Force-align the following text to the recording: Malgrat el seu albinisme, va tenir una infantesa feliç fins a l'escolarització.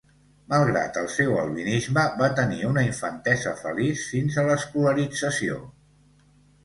Malgrat 0.53 0.95
el 1.01 1.09
seu 1.15 1.35
albinisme, 1.41 2.05
va 2.23 2.29
tenir 2.41 2.63
una 2.69 2.85
infantesa 2.87 3.53
feliç 3.63 4.07
fins 4.15 4.41
a 4.45 4.51
l'escolarització. 4.51 5.61